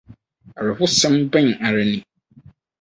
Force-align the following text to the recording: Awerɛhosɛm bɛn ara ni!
Awerɛhosɛm 0.57 1.15
bɛn 1.31 1.47
ara 1.67 1.83
ni! 1.91 1.99